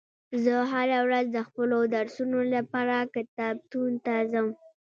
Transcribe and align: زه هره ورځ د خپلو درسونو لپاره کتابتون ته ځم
زه 0.43 0.53
هره 0.71 0.97
ورځ 1.05 1.25
د 1.31 1.37
خپلو 1.47 1.77
درسونو 1.95 2.39
لپاره 2.55 2.95
کتابتون 3.15 3.91
ته 4.05 4.13
ځم 4.31 4.47